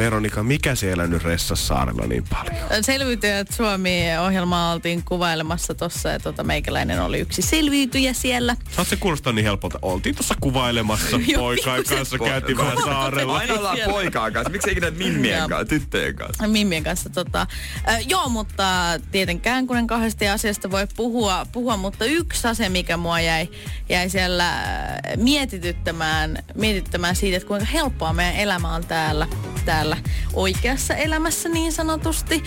Veronika, 0.00 0.42
mikä 0.42 0.74
siellä 0.74 1.06
nyt 1.06 1.24
Ressassaarella 1.24 2.06
niin 2.06 2.24
paljon? 2.30 2.84
Selviytyjät 2.84 3.50
Suomi-ohjelmaa 3.50 4.72
oltiin 4.72 5.02
kuvailemassa 5.04 5.74
tossa 5.74 6.08
ja 6.08 6.20
tota, 6.20 6.44
meikäläinen 6.44 7.02
oli 7.02 7.18
yksi 7.18 7.42
selviytyjä 7.42 8.12
siellä. 8.12 8.56
Saat 8.70 8.88
se 8.88 8.96
kuulostaa 8.96 9.32
niin 9.32 9.44
helpolta. 9.44 9.78
Oltiin 9.82 10.14
tuossa 10.14 10.34
kuvailemassa 10.40 11.16
Joo, 11.26 11.42
poikaan 11.42 11.84
kanssa, 11.84 12.18
käytiin 12.18 12.58
vähän 12.58 12.76
saarella. 12.84 13.36
Aina 13.36 13.54
ollaan 13.54 13.78
poikaan 13.90 14.32
kanssa. 14.32 14.50
Miksi 14.50 14.70
ikinä 14.70 14.90
mimmien 14.90 15.48
kanssa, 15.48 15.64
tyttöjen 15.64 16.16
kanssa? 16.16 16.48
Mimmien 16.48 16.84
kanssa. 16.84 17.10
Tota. 17.10 17.46
Ö, 17.88 17.92
joo, 18.08 18.28
mutta 18.28 18.64
tietenkään 19.10 19.66
kun 19.66 19.76
en 19.76 19.86
kahdesti 19.86 20.28
asiasta 20.28 20.70
voi 20.70 20.86
puhua, 20.96 21.46
puhua, 21.52 21.76
mutta 21.76 22.04
yksi 22.04 22.48
asia, 22.48 22.70
mikä 22.70 22.96
mua 22.96 23.20
jäi, 23.20 23.48
jäi 23.88 24.10
siellä 24.10 24.48
äh, 24.48 24.66
mietityttämään, 25.16 26.38
mietityttämään 26.54 27.16
siitä, 27.16 27.36
että 27.36 27.48
kuinka 27.48 27.66
helppoa 27.66 28.12
meidän 28.12 28.36
elämä 28.36 28.74
on 28.74 28.86
täällä, 28.86 29.26
täällä 29.64 29.96
oikeassa 30.32 30.94
elämässä 30.94 31.48
niin 31.48 31.72
sanotusti. 31.72 32.42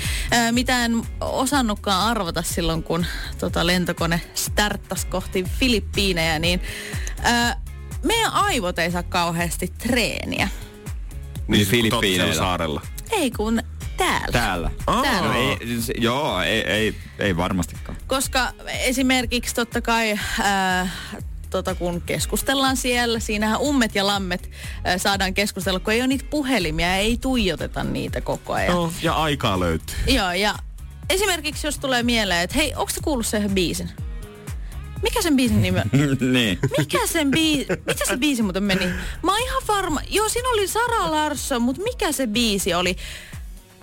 Ö, 0.48 0.52
mitä 0.52 0.86
en 0.86 1.02
osannutkaan 1.22 2.10
arvata 2.10 2.42
silloin, 2.42 2.84
kun 2.84 3.06
tota, 3.40 3.68
lentokone 3.68 4.22
starttasi 4.34 5.08
kohti 5.08 5.44
Filippiinejä, 5.60 6.40
niin 6.40 6.62
ö, 7.20 7.56
meidän 8.04 8.34
aivot 8.34 8.80
ei 8.80 8.92
saa 8.92 9.04
kauheasti 9.04 9.68
treeniä. 9.68 10.48
Niin, 11.48 11.68
Filippiineillä. 11.68 11.90
Filippiineillä. 12.02 12.36
saarella. 12.36 12.82
Ei 13.12 13.32
kun 13.32 13.62
täällä. 13.98 14.28
Täällä. 14.32 14.72
Täällä. 14.86 15.28
No, 15.28 15.34
ei, 15.34 15.58
se- 15.82 15.94
joo, 15.98 16.42
ei, 16.42 16.62
ei, 16.62 16.96
ei 17.20 17.38
varmastikaan. 17.38 17.98
Koska 18.08 18.52
esimerkiksi 18.80 19.56
totta 19.56 19.82
kai, 19.82 20.20
ää, 20.44 20.90
tota, 21.54 21.76
kun 21.76 22.02
keskustellaan 22.02 22.78
siellä, 22.78 23.20
siinähän 23.20 23.62
ummet 23.62 23.96
ja 23.96 24.08
lammet 24.08 24.50
ää, 24.84 24.98
saadaan 24.98 25.34
keskustella, 25.34 25.80
kun 25.80 25.94
ei 25.94 26.02
ole 26.02 26.08
niitä 26.08 26.26
puhelimia 26.30 26.88
ja 26.88 26.96
ei 26.96 27.18
tuijoteta 27.18 27.84
niitä 27.84 28.22
koko 28.22 28.54
ajan. 28.54 28.74
Joo, 28.74 28.94
ja 29.02 29.14
aikaa 29.14 29.60
löytyy. 29.60 29.96
Joo, 30.08 30.32
ja 30.32 30.56
esimerkiksi 31.10 31.68
jos 31.68 31.80
tulee 31.80 32.04
mieleen, 32.04 32.42
että 32.42 32.56
hei, 32.56 32.74
onko 32.76 32.92
kuullut 33.04 33.26
sen 33.26 33.52
biisin? 33.52 33.90
Mikä 35.04 35.22
sen 35.22 35.36
biisin 35.36 35.62
nimi 35.62 35.80
on? 35.80 35.90
niin. 36.34 36.60
Mikä 36.78 37.08
sen 37.08 37.32
biisi, 37.32 37.68
mitä 37.88 38.06
se 38.08 38.18
biisi 38.18 38.42
muuten 38.42 38.64
meni? 38.64 38.86
Mä 39.24 39.32
oon 39.32 39.42
ihan 39.44 39.64
varma, 39.68 40.02
joo 40.10 40.30
siinä 40.30 40.50
oli 40.50 40.68
Sara 40.68 41.12
Larsson, 41.12 41.62
mutta 41.62 41.82
mikä 41.82 42.12
se 42.12 42.28
biisi 42.28 42.74
oli? 42.74 42.96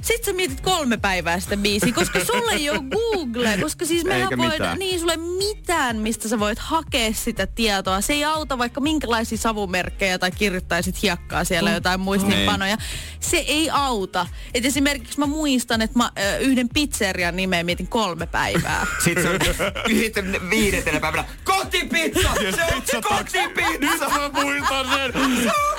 Sitten 0.03 0.25
sä 0.25 0.33
mietit 0.33 0.61
kolme 0.61 0.97
päivää 0.97 1.41
sitä 1.41 1.57
biisiä, 1.57 1.93
koska 1.93 2.25
sulle 2.25 2.53
ei 2.53 2.71
ole 2.71 2.79
Google, 2.91 3.59
koska 3.63 3.85
siis 3.85 4.05
mehän 4.05 4.23
Eikä 4.23 4.37
voidaan, 4.37 4.53
mitään. 4.53 4.79
niin 4.79 5.01
sulle 5.01 5.13
ei 5.13 5.19
mitään, 5.19 5.97
mistä 5.97 6.29
sä 6.29 6.39
voit 6.39 6.59
hakea 6.59 7.13
sitä 7.13 7.47
tietoa. 7.47 8.01
Se 8.01 8.13
ei 8.13 8.25
auta 8.25 8.59
vaikka 8.59 8.81
minkälaisia 8.81 9.39
savumerkkejä 9.39 10.19
tai 10.19 10.31
kirjoittaisit 10.31 11.03
hiekkaa 11.03 11.45
siellä 11.45 11.71
jotain 11.71 12.01
muistinpanoja. 12.01 12.77
Se 13.21 13.37
ei 13.37 13.71
auta. 13.71 14.27
Et 14.55 14.65
esimerkiksi 14.65 15.19
mä 15.19 15.27
muistan, 15.27 15.83
että 15.83 15.99
mä 15.99 16.11
ö, 16.19 16.39
yhden 16.39 16.69
pizzerian 16.69 17.37
nimeä 17.37 17.63
mietin 17.65 17.87
kolme 17.89 18.27
päivää. 18.27 18.87
Sitten 19.05 19.25
se 19.45 19.55
sitten 20.01 20.51
viidentenä 20.51 21.01
päivänä, 21.01 21.25
kotipizza! 21.45 22.31
Se 22.35 22.65
on 22.75 22.83
se 22.87 23.01
kotipizza! 23.03 24.09
Mä 24.09 24.43
muistan 24.43 24.87
sen. 24.95 25.13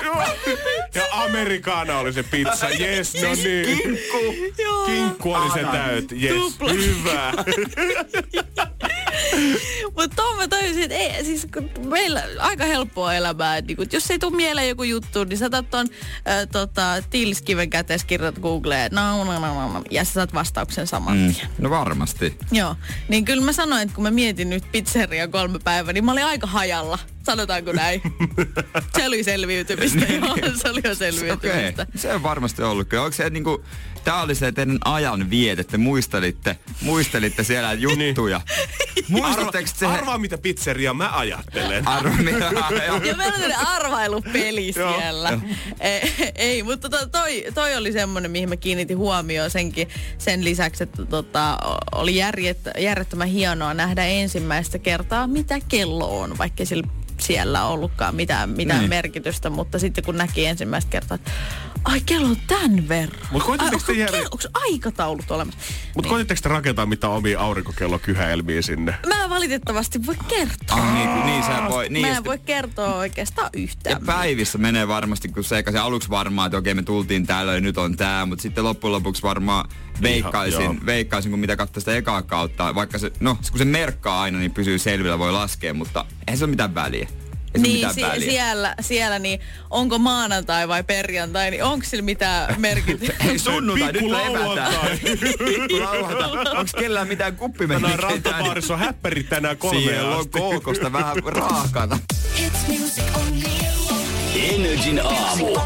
Joo. 0.04 0.22
ja 0.94 1.02
amerikaana 1.12 1.98
oli 1.98 2.12
se 2.12 2.22
pizza. 2.22 2.68
Yes, 2.68 3.14
no 3.14 3.34
niin. 3.34 3.98
Kinkku! 4.12 4.62
Joo. 4.62 4.86
Kinkku 4.86 5.32
oli 5.32 5.50
se 5.50 5.64
täyt. 5.72 6.12
Yes, 6.12 6.58
hyvä. 6.72 7.32
Mutta 9.96 10.16
tuon 10.16 10.36
mä 10.36 10.48
tajusin, 10.48 10.82
että 10.82 10.94
ei, 10.96 11.24
siis 11.24 11.46
kun 11.54 11.70
meillä 11.88 12.22
aika 12.38 12.64
helppoa 12.64 13.14
elämää. 13.14 13.60
Niin 13.60 13.76
kun, 13.76 13.86
jos 13.92 14.10
ei 14.10 14.18
tule 14.18 14.36
mieleen 14.36 14.68
joku 14.68 14.82
juttu, 14.82 15.24
niin 15.24 15.38
sä 15.38 15.46
otat 15.46 15.70
ton 15.70 15.86
äh, 16.28 16.48
tota, 16.52 17.02
Tilskiven 17.10 17.70
kätees, 17.70 18.04
kirjoitat 18.04 18.42
Googleen, 18.42 18.90
no, 18.94 19.24
no, 19.24 19.32
no, 19.32 19.40
no, 19.40 19.72
no, 19.72 19.82
ja 19.90 20.04
sä 20.04 20.12
saat 20.12 20.34
vastauksen 20.34 20.86
saman 20.86 21.16
Mm, 21.18 21.34
tien. 21.34 21.46
no 21.58 21.70
varmasti. 21.70 22.36
Joo, 22.52 22.76
niin 23.08 23.24
kyllä 23.24 23.44
mä 23.44 23.52
sanoin, 23.52 23.82
että 23.82 23.94
kun 23.94 24.04
mä 24.04 24.10
mietin 24.10 24.50
nyt 24.50 24.64
pizzeria 24.72 25.28
kolme 25.28 25.58
päivää, 25.64 25.92
niin 25.92 26.04
mä 26.04 26.12
olin 26.12 26.24
aika 26.24 26.46
hajalla. 26.46 26.98
Sanotaanko 27.22 27.72
näin? 27.72 28.02
Se 28.96 29.06
oli 29.06 29.24
selviytymistä, 29.24 30.04
joo, 30.12 30.36
se 30.62 30.68
oli 30.70 30.80
jo 30.84 30.94
selviytymistä. 30.94 31.86
se 31.94 32.14
on 32.14 32.22
varmasti 32.22 32.62
ollut. 32.62 32.88
Kyllä. 32.88 33.02
Onko 33.02 33.16
se 33.16 33.30
niinku, 33.30 33.64
tää 34.04 34.22
oli 34.22 34.34
se 34.34 34.52
teidän 34.52 34.78
ajan 34.84 35.30
viet, 35.30 35.58
että 35.58 35.78
muistelitte, 35.78 36.58
muistelitte 36.80 37.44
siellä 37.44 37.72
juttuja. 37.72 38.40
Muistatteko 39.08 39.68
se? 39.74 39.86
Arvaa, 39.86 40.18
mitä 40.18 40.38
pizzeria 40.38 40.94
mä 40.94 41.10
ajattelen. 41.18 41.88
Arvo, 41.88 42.14
mitä? 42.22 42.44
Ja 42.44 43.16
meillä 43.16 43.26
on 43.26 43.32
tämmöinen 43.32 43.58
arvailupeli 43.58 44.72
siellä. 44.72 45.40
ei, 45.80 46.32
ei, 46.34 46.62
mutta 46.62 46.88
to, 46.88 47.06
toi, 47.06 47.44
toi 47.54 47.76
oli 47.76 47.92
semmoinen, 47.92 48.30
mihin 48.30 48.48
mä 48.48 48.56
kiinnitin 48.56 48.98
huomioon 48.98 49.50
senkin, 49.50 49.88
sen 50.18 50.44
lisäksi, 50.44 50.82
että 50.82 51.04
tota, 51.04 51.58
oli 51.92 52.16
järjet, 52.16 52.58
järjettömän 52.78 53.28
hienoa 53.28 53.74
nähdä 53.74 54.04
ensimmäistä 54.04 54.78
kertaa, 54.78 55.26
mitä 55.26 55.58
kello 55.68 56.20
on, 56.20 56.38
vaikka 56.38 56.64
sillä 56.64 56.86
siellä 57.22 57.64
ollutkaan 57.66 58.14
mitään, 58.14 58.50
mitään 58.50 58.80
Niin. 58.80 58.88
merkitystä, 58.90 59.50
mutta 59.50 59.78
sitten 59.78 60.04
kun 60.04 60.16
näki 60.16 60.46
ensimmäistä 60.46 60.90
kertaa, 60.90 61.14
että 61.14 61.30
ai 61.84 62.00
kello 62.06 62.26
on 62.28 62.36
tämän 62.46 62.88
verran. 62.88 63.20
Mut 63.30 63.42
koititteko 63.42 63.76
Ai, 63.76 63.86
te 63.86 63.92
onko, 63.92 64.00
jäädä- 64.00 64.12
kello, 64.12 64.28
onko 64.32 64.60
aikataulut 64.72 65.30
olemassa? 65.30 65.60
Mutta 65.94 66.08
koetitteko 66.10 66.40
te 66.42 66.48
rakentaa 66.48 66.86
mitään 66.86 67.12
omia 67.12 67.40
aurinkokellokyhäelmiä 67.40 68.62
sinne? 68.62 68.94
Mä 69.06 69.24
en 69.24 69.30
valitettavasti 69.30 70.06
voi 70.06 70.14
kertoa. 70.28 70.76
Ah, 70.76 70.94
niin, 70.94 71.26
niin 71.26 71.42
sä 71.44 71.62
voi. 71.68 71.88
Niin, 71.88 72.06
Mä 72.06 72.16
en 72.16 72.24
voi 72.24 72.38
kertoa 72.38 72.94
oikeastaan 72.94 73.50
yhtään. 73.52 73.96
Ja 73.96 74.06
päivissä 74.06 74.58
menee 74.58 74.88
varmasti, 74.88 75.28
kun 75.28 75.44
sekaisin 75.44 75.80
aluksi 75.82 76.10
varmaan, 76.10 76.46
että 76.46 76.58
okei 76.58 76.74
me 76.74 76.82
tultiin 76.82 77.26
täällä 77.26 77.54
ja 77.54 77.60
nyt 77.60 77.78
on 77.78 77.96
tää, 77.96 78.26
mutta 78.26 78.42
sitten 78.42 78.64
loppujen 78.64 78.92
lopuksi 78.92 79.22
varmaan 79.22 79.68
veikkaisin, 80.02 80.64
joo. 80.64 80.74
veikkaisin 80.86 81.30
kun 81.30 81.40
mitä 81.40 81.56
katsoo 81.56 81.80
sitä 81.80 81.96
ekaa 81.96 82.22
kautta, 82.22 82.74
vaikka 82.74 82.98
se, 82.98 83.12
no 83.20 83.34
kun 83.50 83.58
se 83.58 83.64
merkkaa 83.64 84.22
aina, 84.22 84.38
niin 84.38 84.54
pysyy 84.54 84.78
selvillä, 84.78 85.18
voi 85.18 85.32
laskea, 85.32 85.74
mutta 85.74 86.04
ei 86.28 86.36
se 86.36 86.44
ole 86.44 86.50
mitään 86.50 86.74
väliä. 86.74 87.08
Ei 87.54 87.60
Niin, 87.60 87.74
mitään 87.74 87.94
si- 87.94 88.02
väliä. 88.02 88.30
siellä, 88.30 88.74
siellä, 88.80 89.18
niin 89.18 89.40
onko 89.70 89.98
maanantai 89.98 90.68
vai 90.68 90.84
perjantai, 90.84 91.50
niin 91.50 91.64
onko 91.64 91.86
sillä 91.88 92.02
mitään 92.02 92.54
merkitystä? 92.60 93.14
Ei 93.30 93.38
sunnuntai, 93.38 93.92
nyt 93.92 94.02
levätään. 94.02 94.72
Onks 96.56 96.72
kellään 96.72 97.08
mitään 97.08 97.32
Tänään 97.32 97.38
kuppimerkkejä? 97.50 97.96
rantabaarissa 97.96 98.74
on 98.74 98.80
häppärit 98.80 99.28
tänään 99.28 99.56
kolmeen 99.56 99.84
Siellä 99.84 100.10
on 100.14 100.20
asti. 100.20 100.38
koukosta 100.38 100.92
vähän 100.92 101.16
raakana. 101.24 101.98
Energin 104.36 105.00
aamu. 105.04 105.56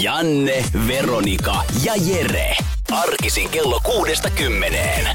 Janne, 0.00 0.64
Veronika 0.86 1.62
ja 1.84 1.92
Jere. 1.96 2.56
Arkisin 2.92 3.48
kello 3.48 3.80
kuudesta 3.84 4.30
kymmeneen. 4.30 5.08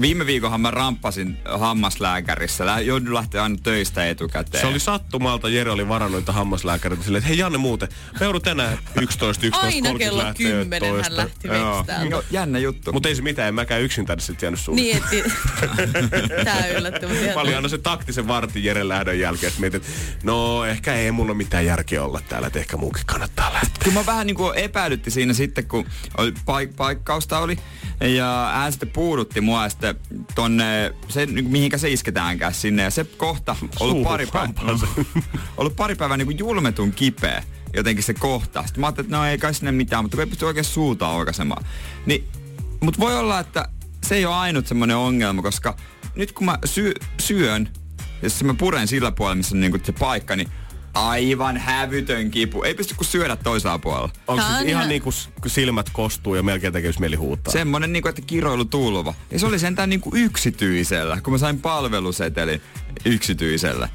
Viime 0.00 0.26
viikonhan 0.26 0.60
mä 0.60 0.70
ramppasin 0.70 1.38
hammaslääkärissä. 1.58 2.66
Lä- 2.66 2.80
Joudun 2.80 3.14
lähteä 3.14 3.42
aina 3.42 3.56
töistä 3.62 4.08
etukäteen. 4.08 4.60
Se 4.60 4.66
oli 4.66 4.80
sattumalta, 4.80 5.48
Jere 5.48 5.70
oli 5.70 5.88
varannut 5.88 6.20
niitä 6.20 6.32
hammaslääkäreitä 6.32 7.04
silleen, 7.04 7.18
että 7.18 7.28
hei 7.28 7.38
Janne 7.38 7.58
muuten, 7.58 7.88
me 8.20 8.26
joudun 8.26 8.42
tänään 8.42 8.78
11, 9.00 9.46
11, 9.46 9.66
Aina 9.66 9.98
kello 9.98 10.22
10 10.36 11.02
hän 11.02 11.16
lähti 11.16 11.48
Joo. 11.48 11.84
jännä 12.30 12.58
juttu. 12.58 12.92
Mutta 12.92 13.08
ei 13.08 13.14
se 13.16 13.22
mitään, 13.22 13.48
en 13.48 13.54
mäkään 13.54 13.82
yksin 13.82 14.06
tänne 14.06 14.22
sitten 14.22 14.46
jäänyt 14.46 14.60
sulle. 14.60 14.80
Niin, 14.80 14.96
etti... 14.96 15.22
Tää 16.44 16.64
olin 17.36 17.56
aina 17.56 17.68
sen 17.68 17.82
taktisen 17.82 18.28
vartin 18.28 18.64
Jeren 18.64 18.88
lähdön 18.88 19.18
jälkeen, 19.20 19.48
että 19.48 19.60
mietin, 19.60 19.80
että 19.80 19.92
no 20.22 20.64
ehkä 20.64 20.94
ei 20.94 21.10
mulla 21.12 21.30
ole 21.30 21.36
mitään 21.36 21.66
järkeä 21.66 22.04
olla 22.04 22.20
täällä, 22.28 22.46
että 22.46 22.58
ehkä 22.58 22.76
munkin 22.76 23.06
kannattaa 23.06 23.52
lähteä. 23.52 23.84
Kyllä 23.84 23.94
mä 24.00 24.06
vähän 24.06 24.26
niinku 24.26 24.50
epäilytti 24.56 25.10
siinä 25.10 25.32
sitten, 25.34 25.68
kun 25.68 25.86
oli 26.16 26.30
paik- 26.30 26.74
paikkausta 26.76 27.38
oli. 27.38 27.58
Ja 28.00 28.50
hän 28.54 28.72
sitten 28.72 28.90
puudutti 28.90 29.40
mua 29.40 29.68
sitten 29.68 29.96
tonne, 30.34 30.94
se, 31.08 31.26
mihinkä 31.26 31.78
se 31.78 31.90
isketäänkään 31.90 32.54
sinne. 32.54 32.82
Ja 32.82 32.90
se 32.90 33.04
kohta 33.04 33.56
ollut 33.60 33.76
Suuhun 33.78 34.04
pari, 34.04 34.26
päivää, 34.26 34.74
ollut 35.56 35.76
pari 35.76 35.94
päivää 35.94 36.16
niinku 36.16 36.34
julmetun 36.38 36.92
kipeä. 36.92 37.42
jotenkin 37.74 38.04
se 38.04 38.14
kohta. 38.14 38.62
Sitten 38.62 38.80
mä 38.80 38.86
ajattelin, 38.86 39.06
että 39.06 39.16
no 39.16 39.24
ei 39.24 39.38
kai 39.38 39.54
sinne 39.54 39.72
mitään, 39.72 40.04
mutta 40.04 40.16
kun 40.16 40.22
ei 40.22 40.30
pysty 40.30 40.44
oikein 40.44 40.64
suuta 40.64 41.06
aukaisemaan. 41.06 41.64
Niin, 42.06 42.24
mutta 42.80 43.00
voi 43.00 43.18
olla, 43.18 43.40
että 43.40 43.68
se 44.04 44.14
ei 44.14 44.26
ole 44.26 44.34
ainut 44.34 44.66
semmoinen 44.66 44.96
ongelma, 44.96 45.42
koska 45.42 45.76
nyt 46.14 46.32
kun 46.32 46.44
mä 46.46 46.58
sy- 46.64 46.94
syön, 47.20 47.68
jos 48.22 48.44
mä 48.44 48.54
puren 48.54 48.88
sillä 48.88 49.12
puolella, 49.12 49.34
missä 49.34 49.56
on 49.56 49.60
niinku 49.60 49.78
se 49.82 49.92
paikka, 49.92 50.36
niin 50.36 50.48
aivan 50.96 51.56
hävytön 51.56 52.30
kipu. 52.30 52.62
Ei 52.62 52.74
pysty 52.74 52.94
kuin 52.94 53.06
syödä 53.06 53.36
toisella 53.36 53.78
puolella. 53.78 54.10
Onko 54.28 54.44
on 54.44 54.50
ihan 54.50 54.68
ihan- 54.68 54.88
niinku 54.88 55.12
s- 55.12 55.28
kun 55.40 55.50
silmät 55.50 55.90
kostuu 55.92 56.34
ja 56.34 56.42
melkein 56.42 56.72
tekisi 56.72 57.00
mieli 57.00 57.16
huutaa? 57.16 57.52
Semmonen 57.52 57.92
niinku, 57.92 58.08
että 58.08 58.22
kiroilu 58.22 58.64
tulva. 58.64 59.14
Ja 59.30 59.38
se 59.38 59.46
oli 59.46 59.58
sentään 59.58 59.90
niinku 59.90 60.10
yksityisellä, 60.14 61.20
kun 61.20 61.32
mä 61.32 61.38
sain 61.38 61.60
palvelusetelin 61.60 62.60
yksityisellä. 63.04 63.88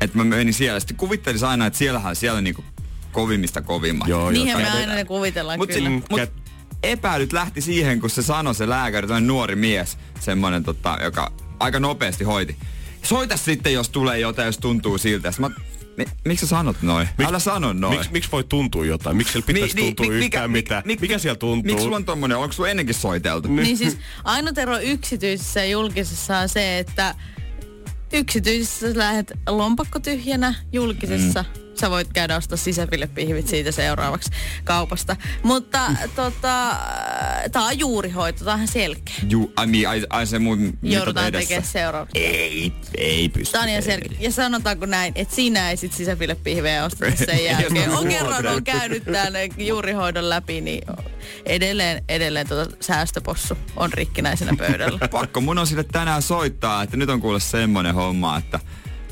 Että 0.00 0.18
mä 0.18 0.24
menin 0.24 0.54
siellä. 0.54 0.80
Sitten 0.80 0.96
kuvittelin 0.96 1.44
aina, 1.44 1.66
että 1.66 1.78
siellähän 1.78 2.16
siellä 2.16 2.40
niinku 2.40 2.64
kovimmista 3.12 3.62
kovimmat. 3.62 4.08
Joo, 4.08 4.20
joo. 4.20 4.30
Niinhän 4.30 4.62
me 4.62 4.70
aina 4.70 4.94
ne 4.94 5.04
kuvitellaan 5.04 5.58
Mut, 5.58 5.68
kyllä. 5.68 5.88
si- 5.88 6.02
mut 6.10 6.20
Kät- 6.20 6.50
epäilyt 6.82 7.32
lähti 7.32 7.60
siihen, 7.60 8.00
kun 8.00 8.10
se 8.10 8.22
sanoi 8.22 8.54
se 8.54 8.68
lääkäri, 8.68 9.06
tämmöinen 9.06 9.26
nuori 9.28 9.56
mies, 9.56 9.98
semmoinen, 10.20 10.64
tota, 10.64 10.98
joka 11.02 11.32
aika 11.60 11.80
nopeasti 11.80 12.24
hoiti. 12.24 12.56
Soita 13.02 13.36
sitten, 13.36 13.72
jos 13.72 13.88
tulee 13.88 14.18
jotain, 14.18 14.46
jos 14.46 14.58
tuntuu 14.58 14.98
siltä. 14.98 15.30
Sitten 15.32 15.50
mä, 15.50 15.56
mi, 15.96 16.04
miksi 16.24 16.46
sä 16.46 16.50
sanot 16.50 16.82
noin? 16.82 17.08
Mik- 17.22 17.26
Älä 17.28 17.38
sano 17.38 17.72
noin. 17.72 17.98
Miksi 17.98 18.12
miks 18.12 18.32
voi 18.32 18.44
tuntua 18.44 18.86
jotain? 18.86 19.16
Miksi 19.16 19.32
siellä 19.32 19.46
pitäisi 19.46 19.76
tuntua 19.76 20.06
mi- 20.06 20.14
yhtään 20.14 20.50
mitään? 20.50 20.82
mikä 21.00 21.18
siellä 21.18 21.38
tuntuu? 21.38 21.72
Miksi 21.72 21.84
sulla 21.84 21.96
on 21.96 22.04
tommonen, 22.04 22.36
onko 22.38 22.52
sulla 22.52 22.68
ennenkin 22.68 22.94
soiteltu? 22.94 23.48
Niin 23.48 23.76
siis 23.76 23.98
ainut 24.24 24.58
ero 24.58 24.78
yksityisessä 24.78 25.60
ja 25.60 25.66
julkisessa 25.70 26.38
on 26.38 26.48
se, 26.48 26.78
että 26.78 27.14
yksityisessä 28.12 28.92
sä 28.92 28.98
lähdet 28.98 29.32
lompakko 29.48 29.98
tyhjänä, 30.00 30.54
julkisessa 30.72 31.42
mm. 31.42 31.65
Sä 31.78 31.90
voit 31.90 32.08
käydä 32.12 32.36
ostaa 32.36 32.56
sisäfilepihvit 32.56 33.48
siitä 33.48 33.72
seuraavaksi 33.72 34.30
kaupasta. 34.64 35.16
Mutta 35.42 35.90
tota, 36.16 36.76
tää 37.52 37.62
on 37.62 37.78
juurihoito, 37.78 38.44
tää 38.44 38.54
on 38.54 38.68
selkeä. 38.68 39.14
Ju, 39.28 39.52
ai, 39.56 39.66
niin, 39.66 39.88
ai, 39.88 40.06
ai 40.10 40.26
se 40.26 40.38
mun 40.38 40.78
Joudutaan 40.82 41.32
tekemään 41.32 41.66
seuraavaksi. 41.66 42.18
Ei, 42.18 42.72
ei 42.98 43.28
pysty. 43.28 43.52
Tää 43.52 43.62
on 43.62 43.68
ihan 43.68 43.82
selkeä. 43.82 44.18
Ja 44.20 44.32
sanotaanko 44.32 44.86
näin, 44.86 45.12
että 45.16 45.34
sinä 45.34 45.66
ei 45.70 45.76
sit 45.76 45.92
sisäfilepihvejä 45.92 46.84
osteta 46.84 47.24
sen 47.24 47.44
jälkeen. 47.44 47.90
On 47.90 48.08
kerran 48.08 48.46
on 48.46 48.64
käynyt 48.64 49.04
tänne 49.04 49.48
juurihoidon 49.58 50.28
läpi, 50.28 50.60
niin 50.60 50.82
edelleen, 51.46 52.04
edelleen 52.08 52.48
tota 52.48 52.76
säästöpossu 52.80 53.58
on 53.76 53.92
rikkinäisenä 53.92 54.52
pöydällä. 54.58 55.08
Pakko 55.10 55.40
mun 55.40 55.58
on 55.58 55.66
sille 55.66 55.84
tänään 55.84 56.22
soittaa, 56.22 56.82
että 56.82 56.96
nyt 56.96 57.08
on 57.08 57.20
kuule 57.20 57.40
semmonen 57.40 57.94
homma, 57.94 58.38
että 58.38 58.60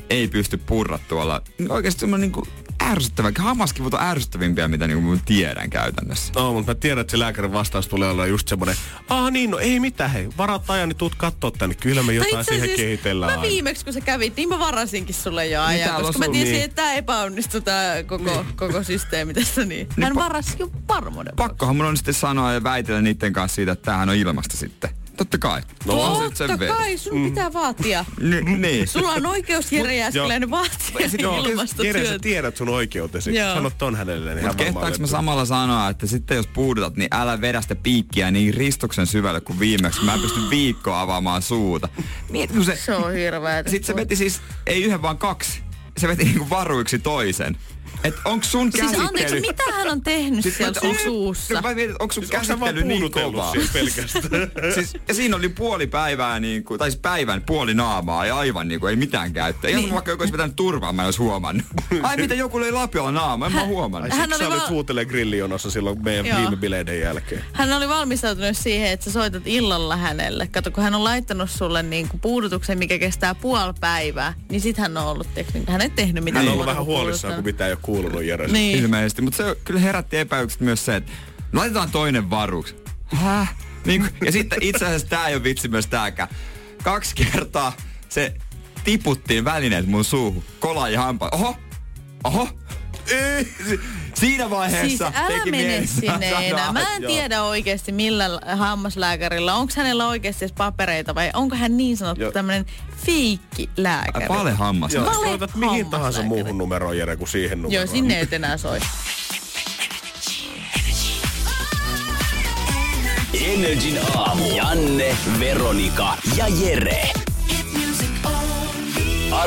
ei 0.09 0.27
pysty 0.27 0.57
purra 0.57 0.99
tuolla. 1.07 1.41
Oikeesti 1.69 1.99
semmonen 1.99 2.21
niinku 2.21 2.47
ärsyttävä. 2.83 3.31
Hammaskivut 3.37 3.93
on 3.93 4.01
ärsyttävimpiä, 4.01 4.67
mitä 4.67 4.87
niinku 4.87 5.09
mä 5.11 5.17
tiedän 5.25 5.69
käytännössä. 5.69 6.33
No, 6.35 6.53
mutta 6.53 6.71
mä 6.71 6.75
tiedän, 6.75 7.01
että 7.01 7.11
se 7.11 7.19
lääkärin 7.19 7.53
vastaus 7.53 7.87
tulee 7.87 8.09
olla 8.09 8.25
just 8.25 8.47
semmonen, 8.47 8.75
ah 9.09 9.31
niin, 9.31 9.51
no 9.51 9.57
ei 9.57 9.79
mitään, 9.79 10.11
hei, 10.11 10.29
varat 10.37 10.69
ajan, 10.69 10.89
niin 10.89 10.97
tuut 10.97 11.15
kattoo 11.15 11.51
tänne. 11.51 11.75
Kyllä 11.75 12.03
me 12.03 12.05
No 12.05 12.11
jotain 12.11 12.39
itse 12.39 12.51
siihen 12.51 12.63
asiassa 12.63 12.83
kehitellään. 12.83 13.39
Mä 13.39 13.41
viimeksi, 13.41 13.85
kun 13.85 13.93
sä 13.93 14.01
kävit, 14.01 14.35
niin 14.35 14.49
mä 14.49 14.59
varasinkin 14.59 15.15
sulle 15.15 15.47
jo 15.47 15.61
ajan, 15.61 15.89
täällä 15.89 16.07
koska 16.07 16.17
on 16.17 16.19
mä 16.19 16.25
sun- 16.25 16.33
tiesin, 16.33 16.53
niin. 16.53 16.63
että 16.65 16.75
tää 16.75 16.93
epäonnistui 16.93 17.61
tää 17.61 18.03
koko, 18.03 18.45
koko 18.55 18.83
systeemi 18.83 19.33
tässä. 19.33 19.65
Niin. 19.65 19.87
Hän 20.01 20.11
pa- 20.11 20.15
varasi 20.15 20.55
jo 20.59 20.71
varmuuden. 20.87 21.33
Pakkohan 21.35 21.75
mun 21.75 21.85
on 21.85 21.97
sitten 21.97 22.13
sanoa 22.13 22.53
ja 22.53 22.63
väitellä 22.63 23.01
niiden 23.01 23.33
kanssa 23.33 23.55
siitä, 23.55 23.71
että 23.71 23.85
tämähän 23.85 24.09
on 24.09 24.15
ilmasta 24.15 24.57
sitten. 24.57 24.89
Totta 25.17 25.37
kai. 25.37 25.61
No. 25.85 26.19
Sen 26.33 26.47
Totta 26.47 26.59
verran. 26.59 26.77
kai, 26.77 26.97
sun 26.97 27.29
pitää 27.29 27.53
vaatia. 27.53 28.05
Ni, 28.29 28.41
niin. 28.41 28.87
Sulla 28.87 29.11
on 29.11 29.25
oikeus 29.25 29.71
Jere 29.71 29.95
Jääskeläinen 29.95 30.49
vaatia 30.49 31.09
Joo, 31.19 31.45
Jere, 31.83 32.05
sä 32.05 32.19
tiedät 32.19 32.57
sun 32.57 32.69
oikeutesi. 32.69 33.35
Joo. 33.35 33.53
Sanot 33.53 33.77
ton 33.77 33.95
hänelle. 33.95 34.35
Niin 34.35 34.47
Mutta 34.47 34.63
kehtaanko 34.63 34.99
mä 34.99 35.07
samalla 35.07 35.45
sanoa, 35.45 35.89
että 35.89 36.07
sitten 36.07 36.37
jos 36.37 36.47
puudutat, 36.47 36.95
niin 36.97 37.09
älä 37.11 37.41
vedä 37.41 37.61
sitä 37.61 37.75
piikkiä 37.75 38.31
niin 38.31 38.53
ristuksen 38.53 39.07
syvälle 39.07 39.41
kuin 39.41 39.59
viimeksi. 39.59 40.03
Mä 40.03 40.13
en 40.13 40.21
pysty 40.21 40.39
viikkoa 40.49 41.01
avaamaan 41.01 41.41
suuta. 41.41 41.89
Mieti, 42.29 42.53
kun 42.53 42.65
se... 42.65 42.75
Se 42.75 42.95
on 42.95 43.13
hirveetä. 43.13 43.69
Sitten 43.69 43.87
se 43.87 43.95
veti 43.95 44.15
siis, 44.15 44.41
ei 44.65 44.83
yhden 44.83 45.01
vaan 45.01 45.17
kaksi. 45.17 45.61
Se 45.97 46.07
veti 46.07 46.23
niinku 46.23 46.49
varuiksi 46.49 46.99
toisen. 46.99 47.57
Et 48.03 48.15
onks 48.25 48.51
sun 48.51 48.71
Siis 48.71 48.83
käsittely... 48.83 49.07
anteeksi, 49.07 49.39
mitä 49.39 49.63
hän 49.71 49.87
on 49.87 50.01
tehnyt 50.01 50.43
Siis 50.43 50.57
siellä 50.57 50.79
sun 50.79 50.95
suussa? 51.03 51.61
Mä 51.61 51.73
mietin, 51.73 51.95
onko 51.99 52.13
sun 52.13 52.23
Siis 52.23 52.31
käsittely 52.31 52.83
niin 52.83 53.11
kovaa? 53.11 53.51
siinä 53.51 53.67
pelkästään? 53.73 54.51
siis, 54.75 54.93
ja 55.07 55.13
siinä 55.13 55.35
oli 55.35 55.49
puoli 55.49 55.87
päivää, 55.87 56.39
niin 56.39 56.63
kuin, 56.63 56.77
tai 56.79 56.91
siis 56.91 57.01
päivän 57.01 57.41
puoli 57.41 57.73
naamaa 57.73 58.25
ja 58.25 58.37
aivan 58.37 58.67
niin 58.67 58.79
kuin, 58.79 58.89
ei 58.89 58.95
mitään 58.95 59.33
käyttöä. 59.33 59.69
Ihan 59.69 59.83
niin. 59.83 59.93
vaikka 59.93 60.11
joku 60.11 60.23
olisi 60.23 60.33
vetänyt 60.33 60.55
turvaa, 60.55 60.93
mä 60.93 61.01
en 61.01 61.05
olisi 61.05 61.19
huomannut. 61.19 61.65
Ai 62.03 62.17
mitä 62.17 62.33
joku 62.33 62.59
löi 62.59 62.71
lapiolla 62.71 63.11
naama, 63.11 63.45
en 63.45 63.51
mä 63.53 63.65
huomannut. 63.65 64.11
Hän 64.13 64.29
Siksi 64.29 64.33
oli 64.35 64.43
sä 64.43 64.47
olit 64.47 64.59
vaan- 64.59 64.71
huutelee 64.71 65.05
grillijonossa 65.05 65.71
silloin 65.71 66.03
meidän 66.03 66.25
Joo. 66.25 66.37
viime 66.39 66.55
bileiden 66.55 66.99
jälkeen. 66.99 67.43
Hän 67.53 67.73
oli 67.73 67.89
valmistautunut 67.89 68.57
siihen, 68.57 68.91
että 68.91 69.03
sä 69.03 69.11
soitat 69.11 69.43
illalla 69.45 69.97
hänelle. 69.97 70.47
Kato, 70.47 70.71
kun 70.71 70.83
hän 70.83 70.95
on 70.95 71.03
laittanut 71.03 71.49
sulle 71.49 71.83
niin 71.83 72.09
kuin 72.09 72.19
puudutuksen, 72.19 72.77
mikä 72.77 72.99
kestää 72.99 73.35
puoli 73.35 73.73
päivää, 73.79 74.33
niin 74.49 74.61
sit 74.61 74.77
hän 74.77 74.97
on 74.97 75.05
ollut 75.07 75.27
tekniikka. 75.35 75.71
Hän 75.71 75.81
ei 75.81 75.89
tehnyt 75.89 76.23
mitään 76.23 76.45
Hän 76.45 76.47
on 76.47 76.53
ollut 76.53 76.65
vähän 76.65 76.85
huolissaan, 76.85 77.43
kun 77.43 77.53
ei 77.59 77.71
ole 77.71 77.79
kuulunut 77.85 78.23
Jere. 78.23 78.47
Niin. 78.47 78.79
Ilmeisesti, 78.79 79.21
mutta 79.21 79.37
se 79.37 79.55
kyllä 79.63 79.79
herätti 79.79 80.17
epäilykset 80.17 80.61
myös 80.61 80.85
se, 80.85 80.95
että 80.95 81.11
laitetaan 81.53 81.91
toinen 81.91 82.29
varuksi. 82.29 82.75
Häh? 83.05 83.55
Niin 83.85 84.01
kuin, 84.01 84.11
ja 84.25 84.31
sitten 84.31 84.57
itse 84.61 84.85
asiassa 84.85 85.07
tää 85.07 85.27
ei 85.27 85.35
ole 85.35 85.43
vitsi 85.43 85.67
myös 85.67 85.87
tääkään. 85.87 86.29
Kaksi 86.83 87.15
kertaa 87.15 87.73
se 88.09 88.33
tiputtiin 88.83 89.45
välineet 89.45 89.87
mun 89.87 90.05
suuhun. 90.05 90.43
Kola 90.59 90.89
ja 90.89 91.01
hampa. 91.01 91.29
Oho! 91.31 91.55
Oho! 92.23 92.49
Ei, 93.11 93.47
Siinä 94.15 94.49
vaiheessa 94.49 94.87
Siis 94.87 95.01
älä 95.01 95.27
teki 95.27 95.51
mene 95.51 95.85
sinne 95.85 96.47
enää. 96.47 96.71
Mä 96.73 96.95
en 96.95 97.01
joo. 97.01 97.11
tiedä 97.11 97.43
oikeasti 97.43 97.91
millä 97.91 98.39
hammaslääkärillä. 98.55 99.55
Onko 99.55 99.73
hänellä 99.77 100.07
oikeasti 100.07 100.45
edes 100.45 100.55
papereita 100.57 101.15
vai 101.15 101.31
onko 101.33 101.55
hän 101.55 101.77
niin 101.77 101.97
sanottu 101.97 102.23
Joo. 102.23 102.31
tämmöinen 102.31 102.65
feikkilääkäri? 103.05 104.27
Vale 104.29 104.51
hammas. 104.51 104.93
Joo, 104.93 105.05
Vale 105.05 105.27
soitat 105.27 105.55
mihin 105.55 105.89
tahansa 105.89 106.23
muuhun 106.23 106.57
numeroon, 106.57 106.97
Jere, 106.97 107.15
kuin 107.15 107.27
siihen 107.27 107.61
numeroon. 107.61 107.73
Joo, 107.73 107.93
sinne 107.93 108.19
et 108.19 108.33
enää 108.33 108.57
soi. 108.57 108.79
Energin 113.33 113.99
aamu. 114.15 114.55
Janne, 114.55 115.17
Veronika 115.39 116.17
ja 116.37 116.47
Jere. 116.47 117.24